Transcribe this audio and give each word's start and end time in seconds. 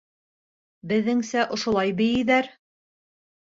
Беҙҙеңсә 0.91 1.45
ошолай 1.59 1.95
бейейҙәр! 2.01 2.53